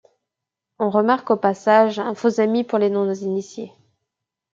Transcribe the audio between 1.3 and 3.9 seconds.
passage un faux-ami pour les non-initiés.